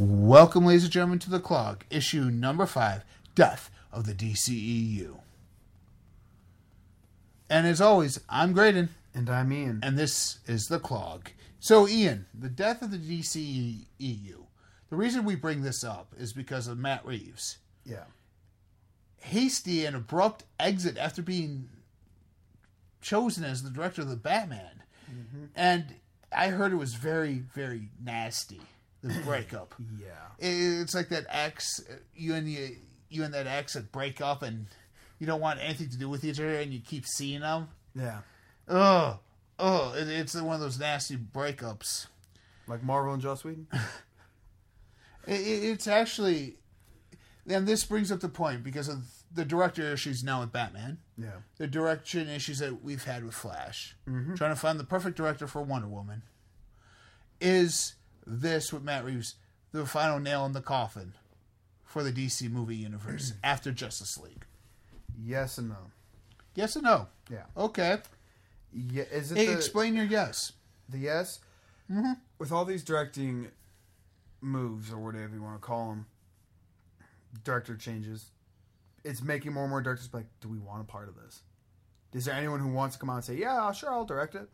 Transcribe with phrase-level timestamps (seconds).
[0.00, 3.02] Welcome, ladies and gentlemen, to the Clog, issue number five
[3.34, 5.16] Death of the DCEU.
[7.50, 9.80] And as always, I'm Graydon, And I'm Ian.
[9.82, 11.30] and this is the Clog.
[11.58, 14.44] So, Ian, the death of the DCEU.
[14.88, 17.58] The reason we bring this up is because of Matt Reeves.
[17.84, 18.04] Yeah.
[19.16, 21.70] Hasty and abrupt exit after being
[23.00, 24.84] chosen as the director of the Batman.
[25.10, 25.44] Mm-hmm.
[25.56, 25.96] And
[26.30, 28.60] I heard it was very, very nasty,
[29.02, 29.74] the breakup.
[30.00, 30.08] Yeah.
[30.38, 31.80] It's like that ex,
[32.14, 32.76] you and you,
[33.08, 34.66] you and that ex that break up and
[35.18, 37.68] you don't want anything to do with each other and you keep seeing them.
[37.94, 38.20] Yeah.
[38.68, 39.18] Oh,
[39.58, 42.06] oh, it, it's one of those nasty breakups.
[42.66, 43.66] Like Marvel and Joss Whedon?
[45.26, 46.56] It, it, it's actually,
[47.46, 51.40] and this brings up the point because of the director issues now with Batman, Yeah.
[51.58, 54.36] the direction issues that we've had with Flash, mm-hmm.
[54.36, 56.22] trying to find the perfect director for Wonder Woman.
[57.42, 57.94] Is
[58.28, 59.34] this with Matt Reeves
[59.72, 61.14] the final nail in the coffin
[61.84, 64.44] for the DC movie universe after Justice League?
[65.20, 65.76] Yes and no.
[66.54, 67.08] Yes and no?
[67.30, 67.44] Yeah.
[67.56, 67.98] Okay.
[68.72, 69.04] Yeah.
[69.10, 70.52] Is it Hey, the, explain your yes.
[70.88, 71.40] the yes?
[71.90, 72.12] Mm-hmm.
[72.38, 73.48] With all these directing
[74.40, 76.06] moves or whatever you want to call them,
[77.44, 78.30] director changes.
[79.04, 81.42] It's making more and more directors like, do we want a part of this?
[82.12, 84.48] Is there anyone who wants to come out and say, yeah, sure, I'll direct it?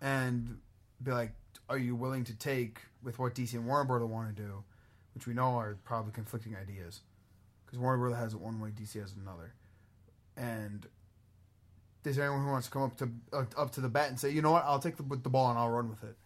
[0.00, 0.58] And
[1.02, 1.32] be like,
[1.68, 4.64] are you willing to take with what DC and Warner Brother want to do,
[5.14, 7.00] which we know are probably conflicting ideas,
[7.64, 9.54] because Warner Brother has it one way, DC has another,
[10.36, 10.86] and
[12.04, 14.18] is there anyone who wants to come up to uh, up to the bat and
[14.18, 16.16] say, you know what, I'll take the, the ball and I'll run with it?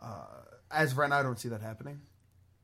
[0.00, 0.24] Uh,
[0.70, 2.00] as of right now, I don't see that happening,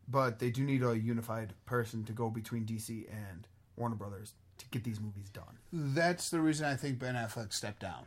[0.08, 4.66] but they do need a unified person to go between DC and Warner Brothers to
[4.68, 5.58] get these movies done.
[5.72, 8.04] That's the reason I think Ben Affleck stepped down.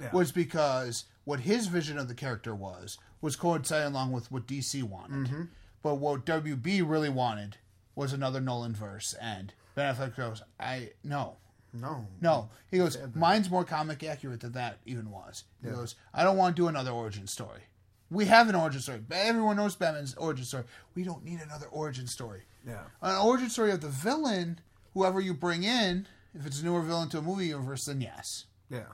[0.00, 0.10] Yeah.
[0.12, 4.82] Was because what his vision of the character was was coinciding along with what DC
[4.82, 5.28] wanted.
[5.28, 5.42] Mm-hmm.
[5.82, 7.58] But what WB really wanted
[7.94, 11.36] was another Nolan verse, and Ben Affleck goes, "I no,
[11.72, 16.24] No, no." He goes, "Mine's more comic accurate than that even was." He goes, "I
[16.24, 17.62] don't want to do another origin story.
[18.10, 19.00] We have an origin story.
[19.10, 20.64] Everyone knows Batman's origin story.
[20.94, 24.60] We don't need another origin story." yeah, an origin story of the villain,
[24.94, 28.46] whoever you bring in, if it's a newer villain to a movie universe, then yes.
[28.70, 28.92] yeah,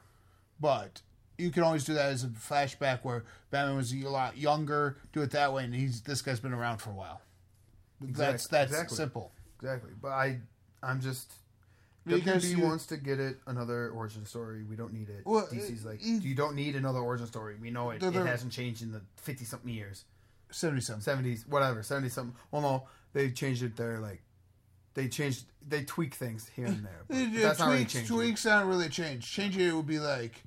[0.61, 1.03] But
[1.41, 4.97] you can always do that as a flashback where Batman was a lot younger.
[5.13, 7.21] Do it that way, and he's this guy's been around for a while.
[8.01, 8.97] That's that's exactly.
[8.97, 9.33] simple.
[9.59, 9.91] exactly.
[10.01, 10.39] But I,
[10.83, 11.33] I'm just.
[12.07, 14.65] Because WB wants to get it another origin story.
[14.65, 15.23] We don't need it.
[15.27, 17.57] Well, DC's like, you- you don't need another origin story.
[17.61, 18.01] We know it.
[18.01, 20.05] They're- It hasn't changed in the fifty something years.
[20.51, 21.05] Seventy something.
[21.05, 22.35] 70s, whatever, 70 something.
[22.51, 24.01] Well, no, they changed it there.
[24.01, 24.23] Like,
[24.95, 27.03] they changed, they tweak things here and there.
[27.07, 28.17] But It- it that's not really tweaks, changing.
[28.17, 29.31] tweaks not really a change.
[29.31, 30.43] Changing it would be like,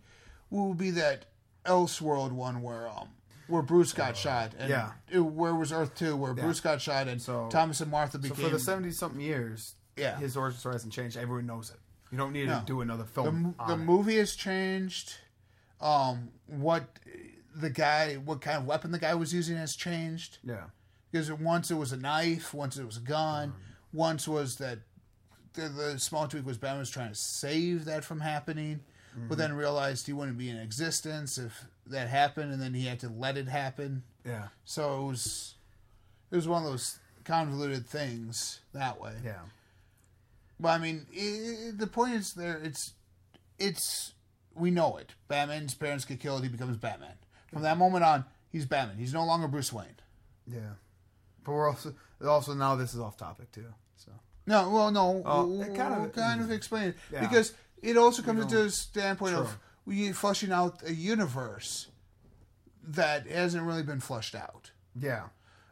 [0.62, 1.25] would be that
[1.66, 3.09] Elseworld one where um
[3.47, 4.91] where Bruce got shot and Uh, yeah.
[5.09, 8.19] it- where was Earth two where Bruce got shot and So- Thomas and Martha So
[8.19, 10.18] became for the 70 something years, Yeah.
[10.18, 11.18] his origin story hasn't changed.
[11.18, 11.78] Everyone knows it.
[12.12, 12.59] You don't need No.
[12.59, 13.53] to do another film.
[13.58, 13.84] the on it.
[13.84, 15.16] movie has changed.
[15.81, 17.00] Um, what
[17.56, 20.38] the guy, what kind of weapon the guy was using has changed.
[20.44, 20.66] Yeah.
[21.12, 23.53] Because once it was a knife, once it was a gun, Mm.
[23.92, 24.80] once was that
[25.53, 28.80] the, the small tweak was Batman was trying to save that from happening,
[29.13, 29.28] Mm-hmm.
[29.28, 33.00] but then realized he wouldn't be in existence if that happened, and then he had
[33.01, 34.03] to let it happen.
[34.25, 34.47] Yeah.
[34.66, 35.56] So it was,
[36.31, 39.13] it was one of those convoluted things that way.
[39.24, 39.41] Yeah.
[40.59, 42.59] But I mean, i the point is there.
[42.63, 42.94] It's
[43.59, 44.13] it's
[44.56, 45.13] we know it.
[45.28, 46.44] Batman's parents get killed.
[46.44, 47.16] He becomes Batman.
[47.51, 48.97] From that moment on, he's Batman.
[48.97, 49.88] He's no longer Bruce Wayne.
[50.47, 50.59] Yeah.
[51.44, 51.94] But we're also,
[52.25, 53.66] also now this is off topic too.
[53.97, 54.12] So,
[54.47, 57.22] No, well, no, Oh, we'll, it kind we'll of- kind of explain it Yeah.
[57.22, 61.89] because it also comes know, a standpoint of we fleshing out a universe
[62.83, 64.71] that hasn't really been fleshed out.
[64.99, 65.23] yeah.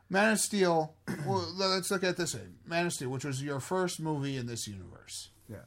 [0.09, 0.93] Man of Steel.
[1.25, 4.45] well, let's look at this way: Man of Steel, which was your first movie in
[4.45, 5.29] this universe.
[5.49, 5.63] Yeah.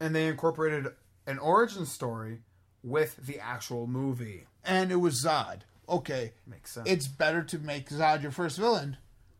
[0.00, 0.88] And they incorporated
[1.28, 2.40] an origin story
[2.82, 4.46] with the actual movie.
[4.64, 5.60] and it was Zod.
[5.88, 6.88] Okay, Makes sense.
[6.90, 8.96] it's better to make Zod your first villain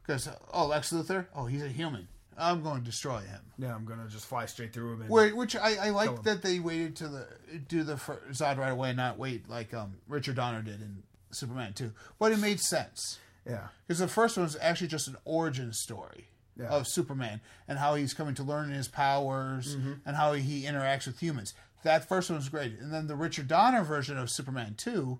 [0.06, 2.06] because oh Lex Luthor, oh he's a human.
[2.38, 3.40] I'm going to destroy him.
[3.58, 5.00] yeah, I'm going to just fly straight through him.
[5.02, 7.26] And, Where, which I, I Kill like that they waited to the
[7.69, 11.02] do the fir- Zod right away, and not wait like um, Richard Donner did in
[11.31, 11.93] Superman 2.
[12.19, 13.69] But it made sense yeah.
[13.87, 16.69] because the first one was actually just an origin story Yeah.
[16.69, 19.93] of Superman and how he's coming to learn his powers Mm-hmm.
[20.06, 21.55] and how he interacts with humans.
[21.85, 25.19] That first one was great, and then the Richard Donner version of Superman 2.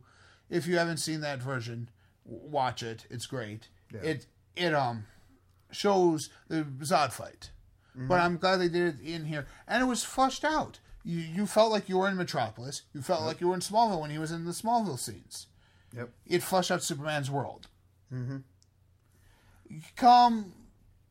[0.49, 1.89] If you haven't seen that version,
[2.25, 3.07] w- watch it.
[3.11, 3.69] It's great.
[3.93, 5.05] It it um
[5.73, 7.51] shows the Zod fight.
[7.97, 8.09] Mm-hmm.
[8.09, 10.81] But I'm glad they did it in here, and it was flushed out.
[11.05, 12.83] You you felt like you were in Metropolis.
[12.95, 15.49] You felt like you were in Smallville when he was in the Smallville scenes.
[15.95, 16.11] Yep.
[16.27, 17.67] It flushed out Superman's world.
[18.13, 18.39] Mm-hmm.
[19.97, 20.53] come,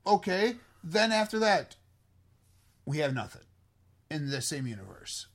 [0.06, 0.56] okay.
[0.84, 1.76] Then after that,
[2.86, 3.42] we have nothing
[4.10, 5.28] in the same universe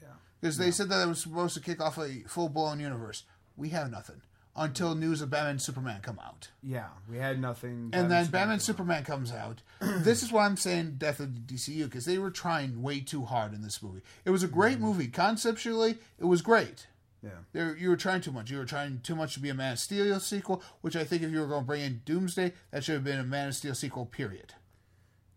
[0.00, 0.14] Yeah.
[0.40, 3.24] because they said that it was supposed to kick off a full blown universe.
[3.56, 4.22] We have nothing
[4.54, 6.50] until news of Batman and Superman come out.
[6.62, 7.90] Yeah, we had nothing.
[7.92, 9.62] and then Batman Superman comes out.
[9.80, 13.24] this is why I'm saying Death of the DCU because they were trying way too
[13.24, 14.02] hard in this movie.
[14.24, 15.98] It was a great movie conceptually.
[16.18, 16.86] It was great.
[17.22, 17.30] Yeah.
[17.52, 18.50] There, you were trying too much.
[18.50, 21.22] You were trying too much to be a Man of Steel sequel, which I think
[21.22, 23.54] if you were going to bring in Doomsday, that should have been a Man of
[23.54, 24.06] Steel sequel.
[24.06, 24.54] Period.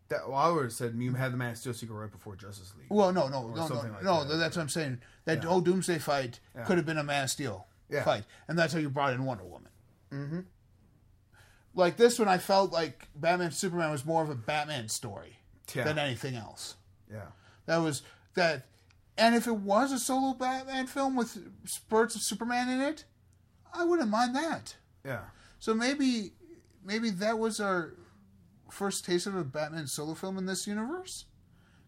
[0.09, 2.35] That, well, I would have said you had the Man of Steel sequel right before
[2.35, 2.87] Justice League.
[2.89, 4.23] Well, no, no, no, no, like no.
[4.25, 4.37] that.
[4.37, 4.99] That's what I'm saying.
[5.25, 8.03] That whole Doomsday fight could have been a Man of Steel Yeah.
[8.03, 9.71] fight, and that's how you brought in Wonder Woman.
[10.11, 10.39] Mm-hmm.
[11.73, 15.39] Like this one, I felt like Batman Superman was more of a Batman story
[15.73, 15.83] Yeah.
[15.83, 16.75] than anything else.
[17.11, 17.27] Yeah.
[17.65, 18.01] That was
[18.35, 18.65] that,
[19.17, 23.05] and if it was a solo Batman film with spurts of Superman in it,
[23.73, 24.75] I wouldn't mind that.
[25.03, 25.25] Yeah.
[25.59, 26.33] So maybe,
[26.83, 27.93] maybe that was our
[28.69, 31.25] first taste of a Batman solo film in this universe,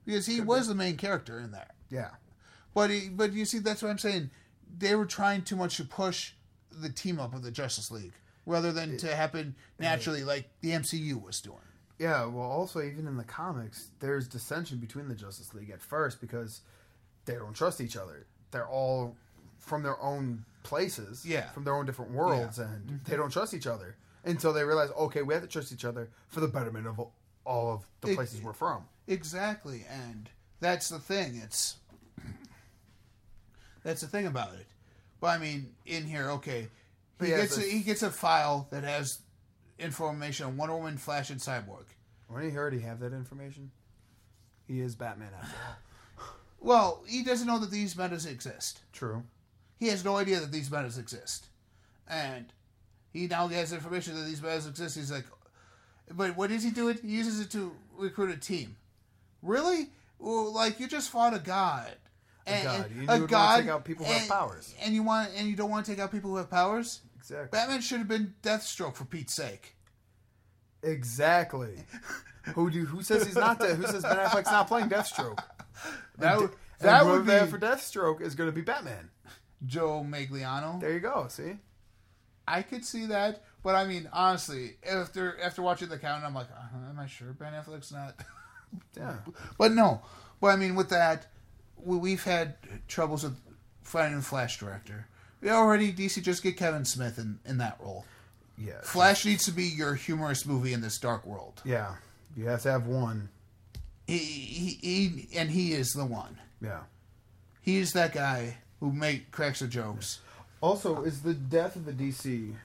[0.06, 1.72] because he was the main character in there.
[1.90, 2.12] Yeah.
[2.74, 4.30] But he, but you see, that's what I'm saying.
[4.78, 6.34] They were trying too much to push
[6.72, 8.14] the team up of the Justice League
[8.46, 11.58] rather than to happen naturally like the MCU was doing.
[12.00, 16.22] Yeah, well, also even in the comics, there's dissension between the Justice League at first
[16.22, 16.62] because
[17.26, 18.26] they don't trust each other.
[18.52, 19.16] They're all
[19.58, 21.50] from their own places, Yeah.
[21.50, 23.10] from their own different worlds, and mm-hmm.
[23.10, 26.10] they don't trust each other until they realize, okay, we have to trust each other
[26.28, 27.00] for the betterment of
[27.46, 28.86] all of the It- places we're from.
[29.08, 30.30] Exactly, and
[30.60, 31.36] that's the thing.
[31.38, 31.78] It's
[33.88, 34.66] that's the thing about it.
[35.22, 36.68] But I mean, in here, okay,
[37.22, 39.20] he yeah, gets a, he gets a file that has
[39.80, 41.86] information on Wonder Woman, Flash, and Cyborg.
[42.28, 43.72] When he already have that information,
[44.68, 46.26] he is Batman after all.
[46.60, 48.82] Well, he doesn't know that these metas exist.
[48.92, 49.24] True.
[49.80, 51.48] He has no idea that these metas exist,
[52.10, 52.52] and
[53.14, 54.98] he now has information that these metas exist.
[54.98, 55.26] He's like,
[56.12, 56.90] but what does he do?
[56.90, 58.76] It he uses it to recruit a team.
[59.42, 59.92] Really?
[60.20, 61.96] Well, like you just fought a god.
[62.48, 62.92] A god.
[62.96, 64.74] You would wanna take out people who have and- powers.
[64.82, 67.02] and you want and you don't want to take out people who have powers.
[67.18, 67.50] Exactly.
[67.52, 69.76] Batman should have been Deathstroke for Pete's sake.
[70.84, 71.84] Exactly.
[72.56, 73.76] who do who says he's not that?
[73.76, 75.40] Who says Ben Affleck's not playing Deathstroke?
[76.18, 79.10] That would And that would be for Deathstroke is going to be Batman.
[79.66, 80.80] Joe Manganiello.
[80.80, 81.28] There you go.
[81.30, 81.58] See.
[82.48, 86.48] I could see that, but I mean, honestly, after after watching the count, I'm like,
[86.50, 88.16] uh, am I sure Ben Affleck's not?
[88.96, 89.16] Yeah.
[89.58, 90.02] but no,
[90.40, 91.28] but I mean, with that,
[91.84, 92.56] we've had
[92.88, 93.38] troubles with
[93.82, 95.08] finding a Flash director.
[95.42, 98.06] We already DC just get Kevin Smith in in that role.
[98.58, 98.82] Yeah.
[98.82, 101.62] Flash needs to be your humorous movie in this dark world.
[101.64, 101.96] Yeah.
[102.36, 103.30] You have to have one.
[104.08, 106.40] He, he, he and he is the one.
[106.62, 106.82] Yeah.
[107.62, 110.22] He's that guy who make cracks the jokes.
[110.60, 112.56] Also, is the death of the DC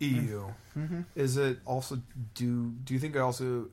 [0.00, 0.80] EU mm-hmm.
[0.80, 1.00] mm-hmm.
[1.14, 2.00] is it also
[2.34, 3.68] do do you think it also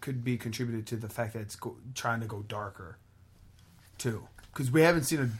[0.00, 2.98] could be contributed to the fact that it's go, trying to go darker
[3.98, 4.26] too?
[4.52, 5.30] Because we haven't seen a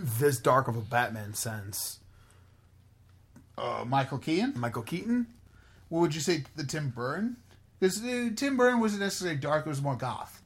[0.00, 1.98] this dark of a Batman since
[3.58, 4.52] Uh, Michael Keaton.
[4.56, 5.26] Michael Keaton.
[5.88, 6.44] What would you say?
[6.56, 7.36] The Tim Burton?
[7.80, 10.42] Because uh, Tim Burton wasn't necessarily dark; it was more goth.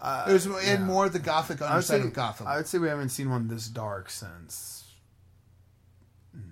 [0.00, 0.78] Uh, It was yeah.
[0.78, 2.46] more the gothic I would underside say of Gotham.
[2.46, 4.84] I would say we haven't seen one this dark since.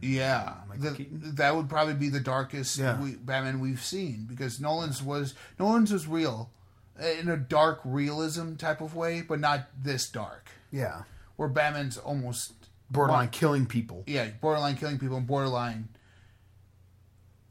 [0.01, 2.99] yeah, The- that would probably be the darkest Yeah.
[3.01, 6.51] we, Batman we've seen because Nolan's was Nolan's was real
[7.21, 10.49] in a dark realism type of way, but not this dark.
[10.71, 11.03] Yeah,
[11.37, 12.53] Where Batman's almost
[12.91, 14.05] borderline killing people.
[14.07, 15.89] yeah, borderline killing people and borderline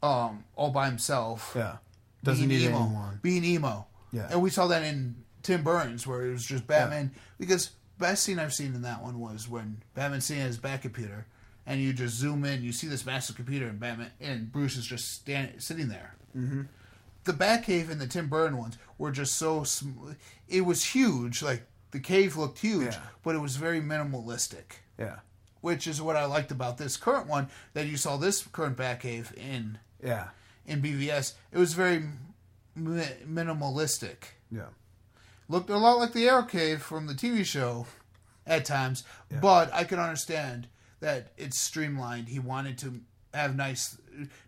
[0.02, 1.52] um all by himself.
[1.56, 1.76] Yeah,
[2.22, 3.20] doesn't being need emo, anyone.
[3.22, 3.86] Being emo.
[4.12, 4.28] Yeah.
[4.30, 8.38] And we saw that in Tim Burns where it was just Batman because best scene
[8.38, 11.26] I've seen in that one was when Batman's sitting at his back computer
[11.66, 14.86] and you just zoom in, you see this massive computer and Batman and Bruce is
[14.86, 16.14] just standing sitting there.
[16.36, 16.62] Mm-hmm.
[17.24, 20.12] The Batcave and the Tim Burton ones were just so sm-
[20.48, 23.00] it was huge, like the cave looked huge, Yeah.
[23.22, 25.20] but it was very minimalistic Yeah,
[25.60, 29.32] which is what I liked about this current one that you saw this current Batcave
[29.36, 30.28] in yeah,
[30.66, 31.32] in BVS.
[31.52, 32.02] It was very
[32.74, 34.16] mi- minimalistic.
[34.50, 34.68] yeah.
[35.48, 37.86] Looked a lot like the Arrow Cave from the TV show
[38.46, 39.40] at times, yeah.
[39.40, 40.68] but I can understand
[41.00, 42.28] that it's streamlined.
[42.28, 43.00] He wanted to
[43.34, 43.98] have nice,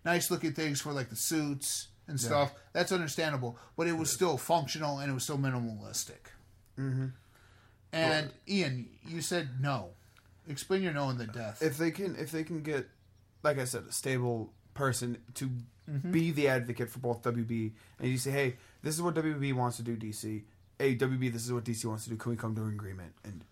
[0.04, 2.53] nice looking things for like the suits and stuff.
[2.73, 6.31] That's understandable, but it was still functional and it was still minimalistic.
[6.79, 7.07] Mm-hmm.
[7.93, 9.91] And Ian, you said no.
[10.49, 11.63] Explain your no in the death.
[11.63, 12.87] if they can if they can get
[13.43, 15.51] like i said a stable person to
[15.89, 16.11] Mm-hmm.
[16.11, 17.71] be the advocate for both wb
[18.01, 20.43] and you say hey this is what wb wants to do dc
[20.81, 23.13] hey wb this is what dc wants to do can we come to an agreement
[23.23, 23.45] and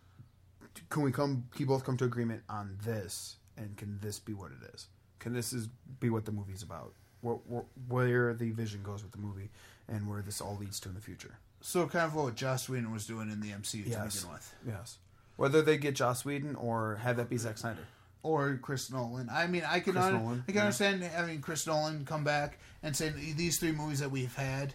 [0.90, 4.50] can we come can both come to agreement on this and can this be what
[4.50, 4.88] it is
[5.20, 5.68] can this is
[6.00, 6.92] be what the movie's about
[7.24, 9.50] what where the vision goes with the movie
[9.88, 11.38] and where this all leads to in the future.
[11.60, 14.16] So kind of what Joss Whedon was doing in the MCU to Yes.
[14.16, 14.98] begin with, Yes.
[15.36, 17.86] Whether they get Joss Whedon or have that be Zack Snyder.
[18.22, 19.28] or Chris Nolan.
[19.30, 20.60] I mean, I can un- Nolan, I can yeah.
[20.62, 24.74] understand having Chris Nolan come back and say these three movies that we've had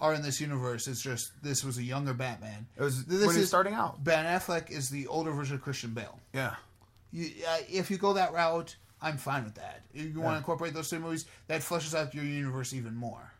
[0.00, 0.86] are in this universe.
[0.88, 2.66] It's just this was a younger Batman.
[2.76, 4.02] It was This when is- starting out.
[4.02, 6.18] Ben Affleck is the older version of Christian Bale.
[6.32, 6.54] Yeah.
[7.12, 9.82] You, uh, if you go that route, I'm fine with that.
[9.94, 13.32] If you want to incorporate those two movies, that flushes out your universe even more.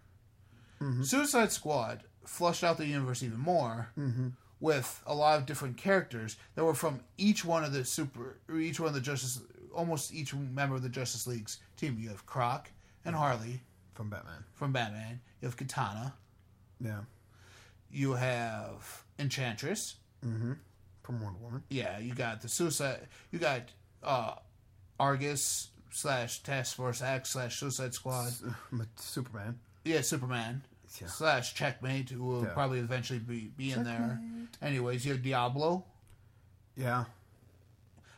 [0.81, 1.03] Mm-hmm.
[1.03, 4.29] Suicide Squad flushed out the universe even more Mm-hmm.
[4.61, 8.59] with a lot of different characters that were from each one of the super, or
[8.59, 9.41] each one of the Justice,
[9.75, 11.97] almost each member of the Justice League's team.
[11.99, 12.71] You have Croc
[13.05, 13.61] and Harley
[13.95, 14.45] From Batman.
[14.55, 15.21] from Batman.
[15.41, 16.15] You have Katana.
[16.81, 17.01] Yeah.
[17.91, 19.97] You have Enchantress.
[20.21, 21.63] From Wonder Woman.
[21.71, 23.09] yeah, you got the suicide.
[23.33, 23.63] You got
[24.03, 24.35] uh,
[24.99, 28.33] Argus slash Task Force X slash Suicide Squad.
[28.97, 29.59] Superman.
[29.85, 30.63] Yeah, Superman
[31.01, 31.09] Yeah.
[31.09, 32.53] slash Checkmate, who will Yeah.
[32.53, 34.21] probably eventually be be in there.
[34.63, 35.85] Anyways, you have Diablo.
[36.77, 37.05] Yeah.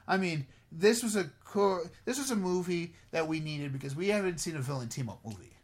[0.06, 1.90] I mean, this was a core.
[2.04, 5.20] This was a movie that we needed because we haven't seen a villain team up
[5.24, 5.56] movie.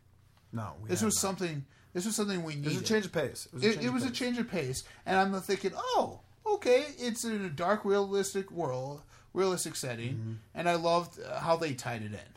[0.52, 0.74] No.
[0.82, 1.20] We This was not.
[1.20, 1.64] something.
[1.92, 2.72] This was something we needed.
[2.72, 3.46] It was a change of pace.
[3.46, 6.86] It was a change it was a change of pace, and I'm thinking, oh, okay,
[6.98, 9.02] it's in a dark, realistic world,
[9.36, 10.32] realistic setting, Mm-hmm.
[10.54, 12.32] and I loved uh, how they tied it in.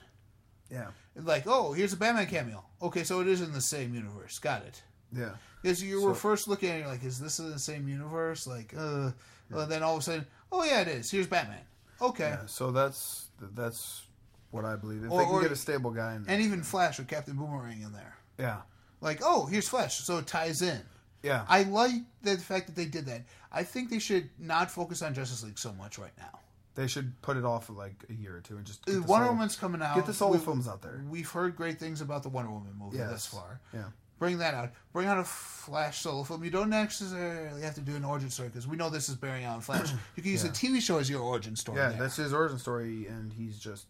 [0.78, 0.88] Yeah.
[1.16, 2.64] Like, oh, here's a Batman cameo.
[2.82, 4.38] Okay, so it is in the same universe.
[4.40, 4.84] Got it.
[5.12, 5.32] Yeah.
[5.62, 8.46] Because you were first looking at it, you're like, is this in the same universe?
[8.46, 9.12] Like, uh,
[9.50, 11.10] well, then all of a sudden, oh yeah, it is.
[11.10, 11.64] Here's Batman.
[12.02, 12.46] Okay, Yeah.
[12.46, 14.04] So that's that's
[14.52, 15.04] what I believe.
[15.04, 16.34] If Or- they can or- get a stable guy in there.
[16.36, 18.16] and even Flash with Captain Boomerang in there.
[18.38, 18.62] yeah.
[19.02, 20.82] Like, oh, here's Flash, so it ties in.
[21.24, 21.46] Yeah.
[21.48, 21.92] I like
[22.22, 23.22] the fact that they did that.
[23.52, 26.40] I think they should not focus on Justice League so much right now.
[26.80, 29.02] They should put it off for like a year or two and just get the
[29.02, 29.96] Wonder solo- Woman's coming out.
[29.96, 31.04] Get the solo We- films out there.
[31.10, 33.10] We've heard great things about the Wonder Woman movie Yes.
[33.12, 33.60] thus far.
[33.74, 33.86] Yeah.
[34.18, 34.72] Bring that out.
[34.94, 36.44] Bring out a Flash solo film.
[36.44, 39.46] You don't necessarily have to do an origin story because we know this is bearing
[39.46, 39.92] out in Flash.
[40.16, 40.50] You can use Yeah.
[40.50, 41.78] a TV show as your origin story.
[41.80, 42.00] Yeah, there.
[42.00, 43.86] that's his origin story, and he's just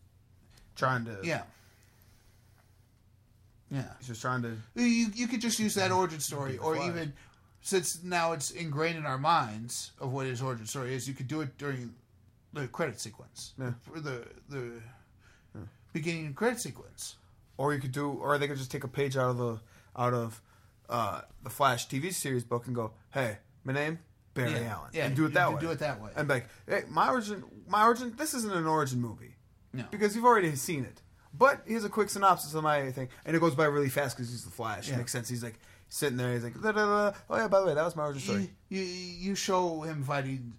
[0.76, 1.18] trying to.
[1.24, 1.44] yeah.
[3.72, 3.86] Yeah.
[4.00, 4.56] He's just trying to.
[4.76, 6.88] You you could just use that origin story, or Flash.
[6.90, 7.14] even
[7.62, 11.08] since now it's ingrained in our minds of what his origin story is.
[11.08, 11.94] You could do it during
[12.54, 13.74] the credit sequence, Yeah.
[13.82, 14.82] For the the
[15.94, 17.16] beginning credit sequence.
[17.58, 19.60] Or you could do, or they could just take a page out of the
[19.98, 20.42] out of
[20.88, 24.00] uh, the Flash TV series book and go, "Hey, my name
[24.34, 25.62] Barry yeah, Allen," yeah, and do it that could way.
[25.62, 26.12] Do it that way.
[26.16, 28.14] and be like, "Hey, my origin, my origin.
[28.18, 29.36] This isn't an origin movie
[29.74, 29.84] no.
[29.92, 31.02] because you've already seen it."
[31.38, 34.32] But here's a quick synopsis of my thing, and it goes by really fast because
[34.32, 34.88] he's the Flash.
[34.88, 34.96] Yeah.
[34.96, 35.28] It makes sense.
[35.28, 36.34] He's like sitting there.
[36.34, 37.18] He's like, da, da, da.
[37.30, 40.04] "Oh yeah, by the way, that was my origin story." you, you you show him
[40.04, 40.54] fighting,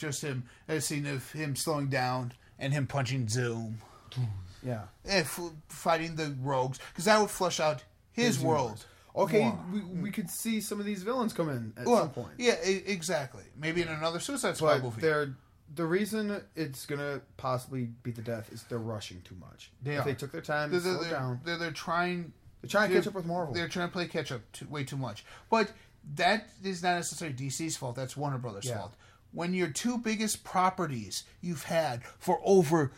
[0.00, 3.78] just him a scene of him slowing down and him punching Zoom,
[4.62, 4.82] Yeah.
[5.06, 5.26] Eh, and
[5.68, 8.84] fighting the rogues because that would flush out his, His world.
[9.16, 9.58] Okay, more.
[9.72, 12.32] we, we could see some of these villains come in at Well, some point.
[12.38, 13.42] yeah, exactly.
[13.58, 15.00] Maybe in another Suicide Squad But movie.
[15.00, 15.34] they're
[15.74, 19.70] the reason it's gonna possibly be the death is they're rushing too much.
[19.82, 20.04] They if are.
[20.04, 21.40] they took their time, They're, slow they're, down.
[21.44, 22.32] they're, they're trying.
[22.60, 23.54] They're trying to catch up with Marvel.
[23.54, 25.24] They're trying to play catch up to, way too much.
[25.48, 25.72] But
[26.16, 27.96] that is not necessarily DC's fault.
[27.96, 28.78] That's Warner Brothers' Yeah.
[28.78, 28.94] fault.
[29.32, 32.90] When your two biggest properties you've had for over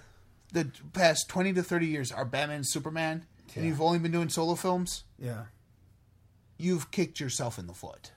[0.52, 4.28] the past twenty to thirty years are Batman and Superman, and you've only been doing
[4.30, 5.44] solo films, Yeah,
[6.58, 8.12] you've kicked yourself in the foot.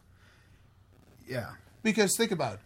[1.27, 1.51] yeah,
[1.83, 2.59] Because think about it.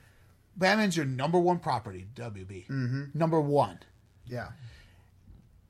[0.58, 2.68] Batman's your number one property, WB.
[2.68, 3.04] Mm-hmm.
[3.14, 3.80] Number one.
[4.28, 4.50] yeah,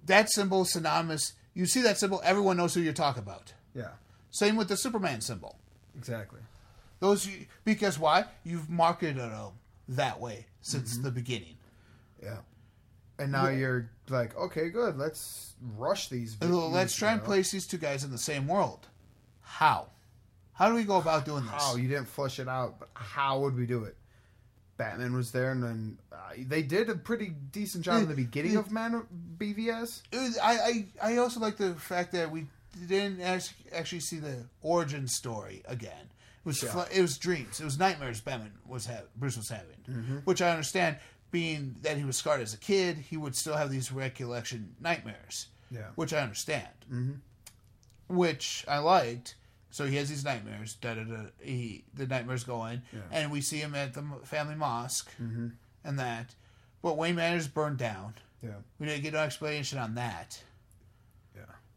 [0.06, 1.34] That symbol is synonymous.
[1.54, 3.54] You see that symbol, everyone knows who you're talking about.
[3.76, 3.92] yeah.
[4.32, 5.58] Same with the Superman symbol.
[5.98, 6.40] Exactly.
[7.00, 7.28] Those
[7.66, 8.26] because why?
[8.44, 9.54] You've marketed them
[9.90, 11.56] that way since the beginning.
[12.22, 12.38] Yeah.
[13.18, 14.98] And now you're like, okay, good.
[14.98, 16.38] Let's rush these.
[16.42, 18.88] And Let's try and uh, place these two guys in the same world.
[19.42, 19.88] How?
[20.54, 21.54] How do we go about doing this?
[21.54, 23.96] How you didn't flush it out, but how would we do it?
[24.78, 28.56] Batman was there, and then uh, they did a pretty decent job in the beginning
[28.56, 29.06] of Man
[29.38, 30.02] BVS.
[30.14, 32.46] Was, I, I I also like the fact that we
[32.88, 33.22] didn't
[33.74, 36.10] actually see the origin story again.
[36.40, 36.72] It was Yeah.
[36.72, 37.60] fl- it was dreams.
[37.60, 38.22] It was nightmares.
[38.22, 40.98] Batman was ha- Bruce was having, which I understand.
[41.32, 45.48] Being that he was scarred as a kid, he would still have these recollection nightmares.
[45.72, 45.90] Yeah.
[45.96, 46.68] which I understand.
[46.92, 47.14] Mm-hmm.
[48.08, 49.36] Which I liked.
[49.72, 50.74] So he has these nightmares.
[50.74, 51.26] Da da da.
[51.42, 53.02] He the nightmares go in, Yeah.
[53.12, 55.50] and we see him at the family mosque, Mm-hmm.
[55.84, 56.34] and that.
[56.82, 58.16] But Wayne Manor's burned down.
[58.42, 60.42] Yeah, We didn't get no explanation on that.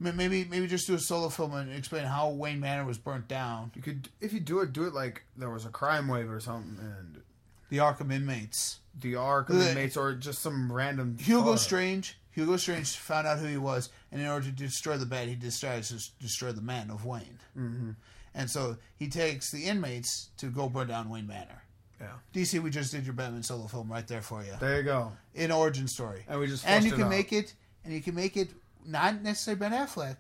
[0.03, 3.71] Maybe maybe just do a solo film and explain how Wayne Manor was burnt down.
[3.75, 6.41] You could, if you do it, do it like there was a crime wave or
[6.41, 7.23] something, and
[7.71, 8.81] The Arkham inmates.
[8.99, 12.19] the Arkham The- inmates, or just some random Hugo uh, Strange.
[12.33, 15.35] Hugo Strange found out who he was, and in order to destroy the bat, he
[15.35, 17.39] decides to destroy the man of Wayne.
[17.57, 17.91] Mm-hmm.
[18.35, 21.63] And so he takes the inmates to go burn down Wayne Manor.
[22.01, 22.07] Yeah.
[22.35, 24.53] DC, we just did your Batman solo film right there for you.
[24.59, 25.13] There you go.
[25.35, 26.25] In origin story.
[26.27, 27.11] And we just and you can out.
[27.11, 27.55] make it,
[27.85, 28.51] and you can make it
[28.87, 30.17] not necessarily Ben Affleck.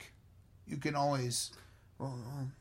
[0.66, 1.50] You can always
[1.98, 2.52] Well, um,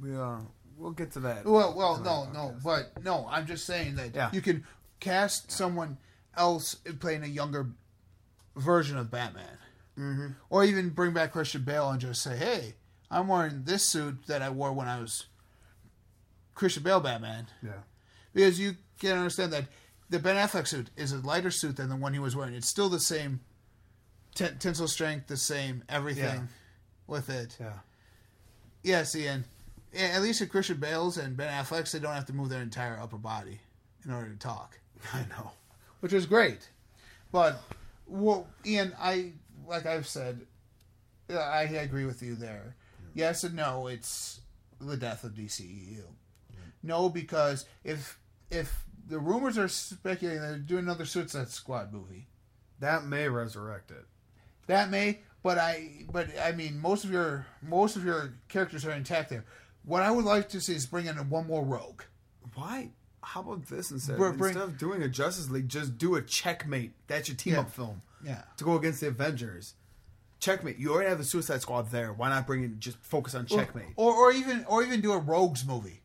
[0.00, 0.38] we uh,
[0.76, 1.44] we'll get to that.
[1.44, 3.26] Well, well, no, no, but no.
[3.30, 4.30] I'm just saying that Yeah.
[4.32, 4.64] you can
[4.98, 5.98] cast someone
[6.36, 7.68] else playing a younger
[8.56, 9.58] version of Batman,
[9.98, 10.26] mm-hmm.
[10.48, 12.74] or even bring back Christian Bale and just say, "Hey,
[13.10, 15.26] I'm wearing this suit that I wore when I was
[16.54, 17.82] Christian Bale Batman," Yeah.
[18.32, 19.66] because you can understand that
[20.08, 22.54] the Ben Affleck suit is a lighter suit than the one he was wearing.
[22.54, 23.40] It's still the same
[24.48, 26.46] ten- tensile strength, the same everything Yeah.
[27.06, 27.56] with it.
[27.60, 27.78] Yeah.
[28.82, 29.44] Yes, Ian.
[29.92, 32.62] Yeah, At least with Christian Bale's and Ben Affleck's, they don't have to move their
[32.62, 33.60] entire upper body
[34.04, 34.78] in order to talk,
[35.12, 35.50] I know.
[36.00, 36.68] which is great.
[37.32, 37.60] But,
[38.06, 39.32] well, Ian, I
[39.66, 40.40] like I've said,
[41.28, 42.74] I agree with you there.
[43.14, 43.86] Yes and no.
[43.88, 44.40] It's
[44.80, 46.02] the death of DCEU.
[46.82, 48.18] No, because if
[48.50, 52.28] if the rumors are speculating they're doing another Suicide Squad movie,
[52.80, 54.06] That may resurrect it.
[54.70, 58.92] That may, but I, but I mean, most of your most of your characters are
[58.92, 59.44] intact there.
[59.84, 62.02] What I would like to see is bring in one more rogue.
[62.54, 62.90] Why?
[63.22, 64.16] How about this instead?
[64.16, 66.92] Br- bring- instead of doing a Justice League, just do a checkmate.
[67.08, 67.60] That's your team Yeah.
[67.60, 69.74] up film Yeah, to go against the Avengers.
[70.38, 70.78] Checkmate.
[70.78, 72.12] You already have the Suicide Squad there.
[72.12, 73.92] Why not bring in just focus on checkmate?
[73.96, 75.99] or or even or even do a rogues movie.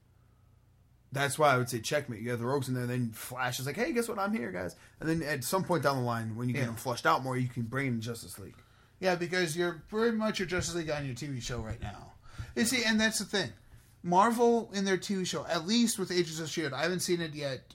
[1.15, 2.22] That's why I would say checkmate.
[2.22, 4.19] You have the rogues in there, then Flash is like, "Hey, guess what?
[4.19, 6.65] I'm here, guys." And then at some point down the line, when you get Yeah.
[6.67, 8.55] them flushed out more, you can bring in Justice League.
[9.00, 12.13] Yeah, because you're pretty much your Justice League on your TV show right now.
[12.55, 13.51] You see, and that's the thing.
[14.03, 17.34] Marvel in their TV show, at least with Agents of Shield, I haven't seen it
[17.34, 17.74] yet,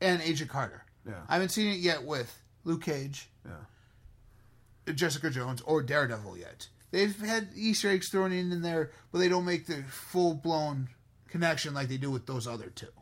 [0.00, 0.84] and Agent Carter.
[1.06, 1.20] Yeah.
[1.28, 4.92] I haven't seen it yet with Luke Cage, Yeah.
[4.94, 6.68] Jessica Jones, or Daredevil yet.
[6.90, 10.88] They've had Easter eggs thrown in, in there, but they don't make the full blown
[11.30, 12.92] connection like they do with those other two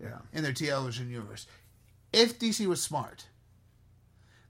[0.00, 0.18] Yeah.
[0.32, 1.46] in their television universe.
[2.12, 3.26] If DC was smart,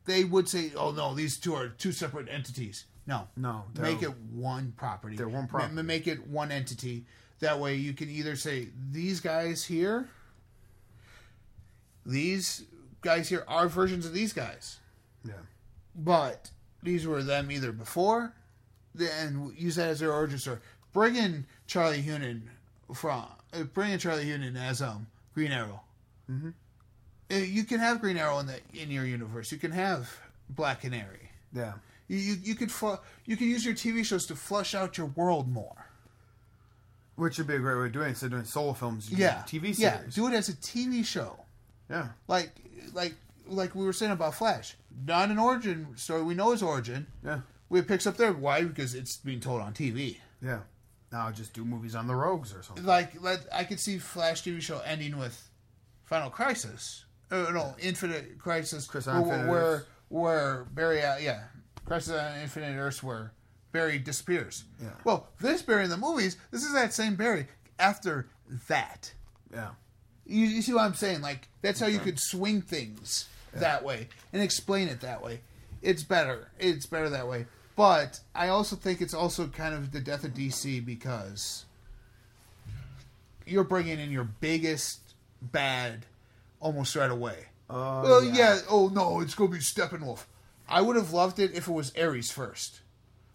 [0.07, 4.17] they would say, "Oh no, these two are two separate entities." No, No, make it
[4.17, 5.17] one property.
[5.17, 5.83] They're one property.
[5.83, 7.05] Make it one entity.
[7.41, 10.09] That way, you can either say these guys here,
[12.07, 12.65] these
[13.03, 14.79] guys here are versions of these guys,
[15.25, 15.35] Yeah.
[15.95, 16.51] but
[16.83, 18.35] these were them either before,
[18.95, 20.61] then use that as their origin story.
[20.93, 22.49] Bring in Charlie Hunnam
[22.93, 25.81] from uh, bring in Charlie Hunnam as um Green Arrow.
[26.31, 26.51] Mm-hmm.
[27.31, 29.51] You can have Green Arrow in the in your universe.
[29.53, 30.15] You can have
[30.51, 31.31] Black Canary.
[31.53, 31.75] Yeah.
[32.09, 35.07] You you, you could fu- you can use your TV shows to flush out your
[35.09, 35.87] world more.
[37.17, 38.11] Which would be a great way of doing it.
[38.11, 39.79] Instead of doing solo films, Yeah, TV series.
[39.81, 41.39] Yeah, do it as a TV show.
[41.89, 42.09] yeah.
[42.29, 42.53] Like
[42.93, 43.15] like
[43.47, 44.77] like we were saying about Flash.
[45.07, 46.23] Not an origin story.
[46.23, 47.07] We know his origin.
[47.25, 47.41] Yeah.
[47.71, 48.33] It picks up there.
[48.33, 48.63] Why?
[48.63, 50.19] Because it's being told on TV.
[50.43, 50.61] Yeah.
[51.15, 52.85] Now just do movies on the rogues or something.
[52.85, 55.49] Like, let I could see Flash TV show ending with
[56.03, 57.05] Final Crisis.
[57.31, 58.89] Uh, no, Infinite Crisis.
[58.89, 61.45] Chris where, Infinite where, where Barry, uh, yeah,
[61.85, 63.31] Crisis on Infinite Earths, where
[63.71, 64.65] Barry disappears.
[64.83, 64.89] Yeah.
[65.05, 67.47] Well, this Barry in the movies, this is that same Barry
[67.79, 68.27] after
[68.69, 69.13] that.
[69.53, 69.71] Yeah.
[70.27, 71.21] You, you see what I'm saying?
[71.21, 75.43] Like that's how you could swing things that way and explain it that way.
[75.81, 76.51] It's better.
[76.59, 77.47] It's better that way.
[77.77, 81.65] But I also think it's also kind of the death of DC because
[83.47, 85.01] you're bringing in your biggest
[85.43, 86.07] bad
[86.61, 87.47] almost right away.
[87.69, 88.59] Uh, well, yeah.
[88.71, 90.25] Oh no, it's gonna be Steppenwolf.
[90.69, 92.81] I would have loved it if it was Ares first.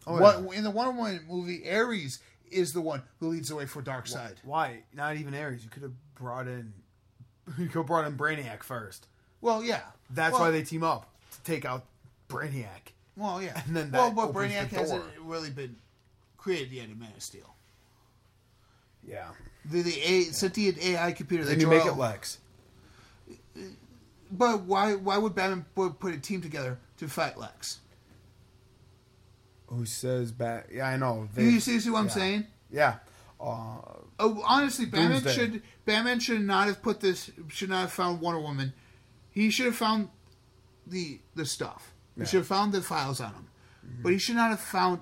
[0.07, 3.65] Oh, what in the Wonder Woman movie, Ares is the one who leads the way
[3.65, 4.35] for Darkseid.
[4.43, 4.83] Why?
[4.93, 5.63] Not even Ares.
[5.63, 6.73] You could have brought in.
[7.57, 9.07] You could have brought in Brainiac first.
[9.41, 9.81] Well, yeah.
[10.11, 11.83] That's Well- why they team up to take out
[12.29, 12.93] Brainiac.
[13.15, 13.61] Well, yeah.
[13.65, 15.75] And then well, but Brainiac hasn't really been
[16.37, 17.55] created yet in Man of Steel.
[19.05, 19.27] Yeah.
[19.65, 21.43] The the a, sentient AI computer.
[21.43, 22.39] Then that you make it Lex.
[24.31, 27.79] But why why would Batman put, a team together to fight Lex?
[29.67, 30.67] Who says bat?
[30.71, 31.27] Yeah, I know.
[31.33, 32.47] They, you see, see what I'm saying?
[32.71, 32.95] Yeah.
[33.39, 33.77] Uh,
[34.19, 35.31] Oh, honestly, Batman Doomsday.
[35.31, 37.31] should Batman should not have put this.
[37.47, 38.73] Should not have found Wonder Woman.
[39.31, 40.09] He should have found
[40.85, 41.93] the the stuff.
[42.19, 42.29] He Yeah.
[42.29, 43.47] should have found the files on him.
[44.03, 45.01] But he should not have found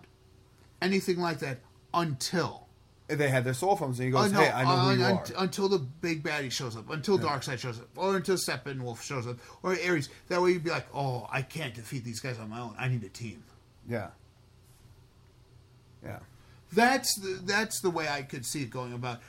[0.82, 1.60] anything like that
[1.94, 2.68] until.
[3.10, 4.00] they had their soul phones.
[4.00, 6.24] and he goes, uh, no, "Hey, I know who you un- are." until the big
[6.24, 10.10] baddie shows up, until Darkseid shows up, or until Steppenwolf shows up, or Ares.
[10.28, 12.76] That way you'd be like, oh, I can't defeat these guys on my own.
[12.78, 13.44] I need a team.
[13.88, 14.10] yeah.
[16.04, 16.20] Yeah.
[16.74, 19.22] That's the, that's the way I could see it going about,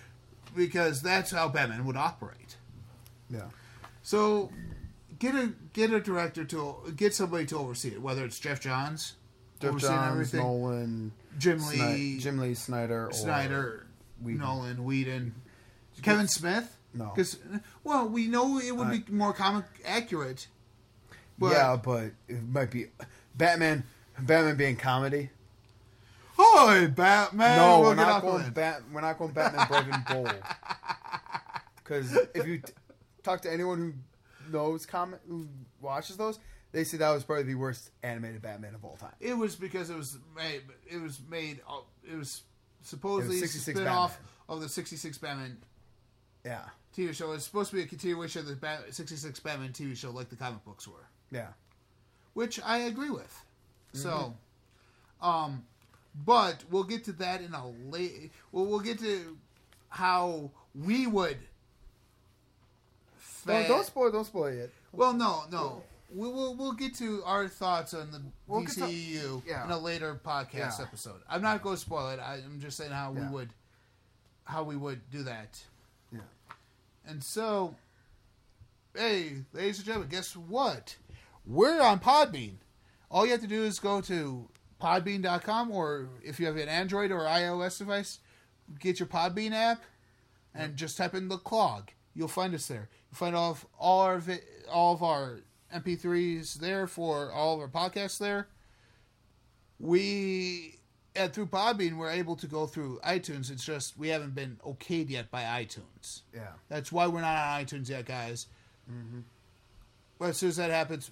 [0.57, 2.57] because that's how Batman would operate.
[3.31, 3.43] Yeah.
[4.03, 4.51] So,
[5.19, 9.15] get a get a director to get somebody to oversee it, whether it's Geoff Johns,
[9.61, 13.87] Geoff Johns, everything, Nolan, Jim Sni- Lee, Jim Lee, Snyder, or Snyder,
[14.23, 14.41] Whedon.
[14.41, 15.35] Nolan, Whedon,
[16.03, 16.75] Kevin Smith.
[16.95, 17.13] No.
[17.15, 17.39] because
[17.85, 20.47] well, we know it would be uh, more comic accurate.
[21.39, 22.87] But, yeah, but it might be
[23.37, 23.85] Batman.
[24.19, 25.31] Batman being comedy.
[26.37, 27.57] Hi, Batman.
[27.59, 28.51] no, We'll we're not going.
[28.51, 30.35] Bat, we're not going Batman broken bold.
[31.85, 32.73] Because if you t-
[33.23, 33.93] talk to anyone who
[34.51, 35.47] knows comic, who
[35.81, 36.39] watches those,
[36.73, 39.13] they say that was probably the worst animated Batman of all time.
[39.21, 40.63] It was because it was made.
[40.87, 41.61] It was made.
[41.69, 41.81] uh,
[42.11, 42.43] It was
[42.83, 45.57] supposedly It was 66 spin off of the '66 Batman
[46.45, 46.65] Yeah,
[46.97, 47.33] TV show.
[47.33, 50.37] It's supposed to be a continuation of the Bat- '66 Batman TV show, like the
[50.37, 51.49] comic books were, yeah.
[52.35, 53.43] which I agree with.
[53.95, 54.35] So,
[55.23, 55.27] Mm-hmm.
[55.29, 55.65] um,
[56.27, 58.31] but we'll get to that in a late.
[58.53, 59.37] Well, we'll get to
[59.89, 61.39] how we would.
[63.47, 64.11] Don't, don't spoil.
[64.11, 64.73] Don't spoil it.
[64.93, 65.83] Well, no, no.
[66.15, 69.65] We will we'll get to our thoughts on the We'll get to- DCEU yeah.
[69.65, 70.83] in a later podcast Yeah.
[70.87, 71.21] episode.
[71.29, 72.19] I'm not going to spoil it.
[72.19, 73.29] I, I'm just saying how Yeah.
[73.29, 73.51] we would
[74.45, 75.61] how we would do that.
[76.11, 76.21] Yeah.
[77.07, 77.77] And so,
[78.97, 80.97] hey, ladies and gentlemen, guess what?
[81.47, 82.55] We're on Podbean.
[83.11, 84.49] All you have to do is go to
[84.83, 88.21] podbean.com, or if you have an Android or iOS device,
[88.79, 89.83] get your Podbean app
[90.55, 91.91] and just type in the clog.
[92.15, 92.89] You'll find us there.
[93.13, 94.23] Find all of all our
[94.71, 95.39] all of our
[95.75, 98.49] MP3s there for all of our podcasts there.
[99.81, 100.77] We
[101.15, 103.51] and through Podbean we're able to go through iTunes.
[103.51, 106.23] It's just we haven't been okayed yet by iTunes.
[106.35, 106.49] Yeah.
[106.69, 108.47] That's why we're not on iTunes yet, guys.
[108.91, 109.21] Mm-hmm.
[110.19, 111.11] But as soon as that happens,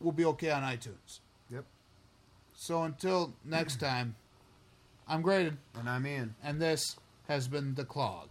[0.00, 1.20] we'll be okay on iTunes.
[1.50, 1.64] Yep.
[2.54, 4.16] So until next time,
[5.08, 6.34] I'm Graydon, And I'm Ian.
[6.42, 6.96] and this
[7.28, 8.30] has been The Clog.